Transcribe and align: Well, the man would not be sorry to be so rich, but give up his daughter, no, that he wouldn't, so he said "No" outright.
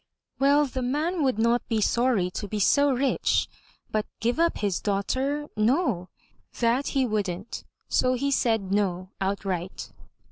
Well, 0.39 0.65
the 0.65 0.81
man 0.81 1.21
would 1.23 1.37
not 1.37 1.67
be 1.69 1.79
sorry 1.79 2.31
to 2.31 2.47
be 2.47 2.59
so 2.59 2.91
rich, 2.91 3.47
but 3.91 4.07
give 4.19 4.39
up 4.39 4.57
his 4.57 4.81
daughter, 4.81 5.47
no, 5.55 6.09
that 6.59 6.87
he 6.97 7.05
wouldn't, 7.05 7.63
so 7.87 8.13
he 8.15 8.31
said 8.31 8.71
"No" 8.71 9.11
outright. 9.21 9.91